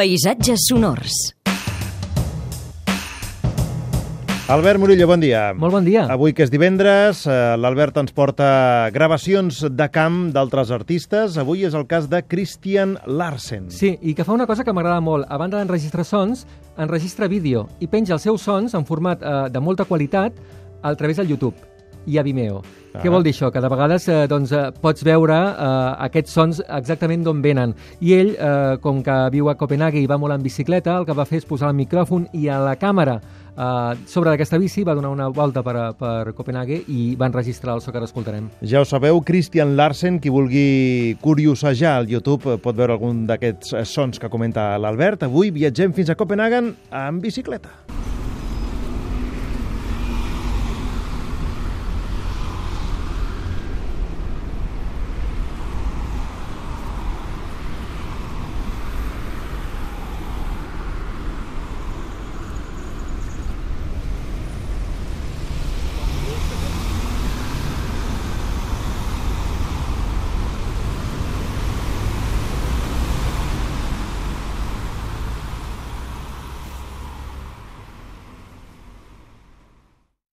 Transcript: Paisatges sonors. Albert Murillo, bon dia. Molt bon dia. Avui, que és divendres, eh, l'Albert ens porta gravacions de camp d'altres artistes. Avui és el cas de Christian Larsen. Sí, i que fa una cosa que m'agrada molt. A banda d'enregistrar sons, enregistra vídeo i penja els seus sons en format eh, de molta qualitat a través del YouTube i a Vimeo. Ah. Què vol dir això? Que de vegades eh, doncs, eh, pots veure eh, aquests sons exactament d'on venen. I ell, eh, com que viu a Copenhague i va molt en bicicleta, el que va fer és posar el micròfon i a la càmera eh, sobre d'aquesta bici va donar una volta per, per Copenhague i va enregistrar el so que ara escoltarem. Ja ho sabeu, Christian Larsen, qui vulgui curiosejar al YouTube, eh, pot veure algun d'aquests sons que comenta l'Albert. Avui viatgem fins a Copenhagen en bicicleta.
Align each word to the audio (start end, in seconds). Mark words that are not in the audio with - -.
Paisatges 0.00 0.62
sonors. 0.64 1.12
Albert 4.48 4.80
Murillo, 4.80 5.04
bon 5.04 5.20
dia. 5.20 5.50
Molt 5.52 5.74
bon 5.76 5.84
dia. 5.84 6.06
Avui, 6.08 6.32
que 6.32 6.46
és 6.46 6.48
divendres, 6.48 7.26
eh, 7.28 7.34
l'Albert 7.60 8.00
ens 8.00 8.16
porta 8.16 8.88
gravacions 8.94 9.60
de 9.68 9.88
camp 9.92 10.32
d'altres 10.32 10.72
artistes. 10.72 11.36
Avui 11.36 11.66
és 11.68 11.76
el 11.76 11.84
cas 11.84 12.08
de 12.08 12.22
Christian 12.24 12.96
Larsen. 13.04 13.68
Sí, 13.68 13.98
i 14.00 14.14
que 14.16 14.24
fa 14.24 14.32
una 14.32 14.48
cosa 14.48 14.64
que 14.64 14.72
m'agrada 14.72 15.04
molt. 15.04 15.28
A 15.28 15.36
banda 15.36 15.60
d'enregistrar 15.60 16.06
sons, 16.08 16.46
enregistra 16.78 17.28
vídeo 17.28 17.68
i 17.80 17.86
penja 17.86 18.16
els 18.16 18.24
seus 18.24 18.40
sons 18.40 18.72
en 18.72 18.88
format 18.88 19.20
eh, 19.20 19.50
de 19.52 19.60
molta 19.60 19.84
qualitat 19.84 20.32
a 20.80 20.94
través 20.96 21.20
del 21.20 21.28
YouTube 21.28 21.69
i 22.06 22.18
a 22.18 22.22
Vimeo. 22.26 22.62
Ah. 22.90 23.02
Què 23.04 23.10
vol 23.12 23.22
dir 23.22 23.32
això? 23.34 23.50
Que 23.54 23.62
de 23.62 23.70
vegades 23.70 24.08
eh, 24.10 24.24
doncs, 24.30 24.52
eh, 24.52 24.70
pots 24.82 25.04
veure 25.06 25.36
eh, 25.36 25.66
aquests 26.08 26.34
sons 26.34 26.62
exactament 26.66 27.22
d'on 27.26 27.42
venen. 27.42 27.74
I 28.00 28.14
ell, 28.16 28.32
eh, 28.34 28.78
com 28.82 29.02
que 29.06 29.18
viu 29.34 29.50
a 29.50 29.56
Copenhague 29.58 30.00
i 30.00 30.08
va 30.10 30.18
molt 30.18 30.34
en 30.34 30.42
bicicleta, 30.42 30.98
el 30.98 31.06
que 31.06 31.14
va 31.16 31.28
fer 31.28 31.42
és 31.42 31.46
posar 31.46 31.70
el 31.70 31.78
micròfon 31.78 32.26
i 32.34 32.48
a 32.50 32.58
la 32.64 32.74
càmera 32.80 33.20
eh, 33.60 33.94
sobre 34.10 34.32
d'aquesta 34.32 34.58
bici 34.58 34.84
va 34.86 34.96
donar 34.98 35.12
una 35.14 35.28
volta 35.28 35.62
per, 35.62 35.76
per 35.98 36.32
Copenhague 36.36 36.82
i 36.88 37.14
va 37.20 37.30
enregistrar 37.30 37.76
el 37.78 37.84
so 37.84 37.92
que 37.92 38.00
ara 38.00 38.08
escoltarem. 38.10 38.50
Ja 38.66 38.82
ho 38.82 38.88
sabeu, 38.88 39.22
Christian 39.26 39.76
Larsen, 39.78 40.18
qui 40.20 40.32
vulgui 40.32 41.16
curiosejar 41.22 41.98
al 42.00 42.10
YouTube, 42.10 42.56
eh, 42.56 42.58
pot 42.58 42.76
veure 42.76 42.98
algun 42.98 43.26
d'aquests 43.30 43.76
sons 43.90 44.18
que 44.18 44.32
comenta 44.32 44.72
l'Albert. 44.78 45.28
Avui 45.28 45.54
viatgem 45.54 45.94
fins 45.94 46.10
a 46.10 46.18
Copenhagen 46.18 46.74
en 46.90 47.22
bicicleta. 47.22 47.89